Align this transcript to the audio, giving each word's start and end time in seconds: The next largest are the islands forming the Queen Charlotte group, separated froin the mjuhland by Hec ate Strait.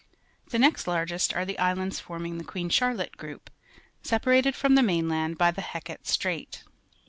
The 0.47 0.57
next 0.57 0.87
largest 0.87 1.31
are 1.35 1.45
the 1.45 1.59
islands 1.59 1.99
forming 1.99 2.39
the 2.39 2.43
Queen 2.43 2.69
Charlotte 2.69 3.17
group, 3.17 3.51
separated 4.01 4.55
froin 4.55 4.75
the 4.75 4.81
mjuhland 4.81 5.37
by 5.37 5.51
Hec 5.51 5.91
ate 5.91 6.07
Strait. 6.07 6.63